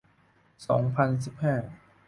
[0.67, 1.55] สองพันสิบห้า